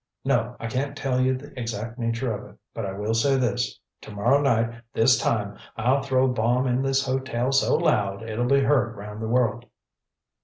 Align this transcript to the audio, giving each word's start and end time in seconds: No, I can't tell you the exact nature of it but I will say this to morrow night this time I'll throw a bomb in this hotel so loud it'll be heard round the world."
No, 0.25 0.55
I 0.59 0.65
can't 0.65 0.97
tell 0.97 1.21
you 1.21 1.37
the 1.37 1.59
exact 1.59 1.99
nature 1.99 2.33
of 2.33 2.49
it 2.49 2.57
but 2.73 2.87
I 2.87 2.91
will 2.93 3.13
say 3.13 3.35
this 3.35 3.79
to 4.01 4.09
morrow 4.09 4.41
night 4.41 4.81
this 4.93 5.15
time 5.15 5.59
I'll 5.77 6.01
throw 6.01 6.25
a 6.25 6.33
bomb 6.33 6.65
in 6.65 6.81
this 6.81 7.05
hotel 7.05 7.51
so 7.51 7.75
loud 7.75 8.23
it'll 8.23 8.47
be 8.47 8.61
heard 8.61 8.95
round 8.95 9.21
the 9.21 9.27
world." 9.27 9.67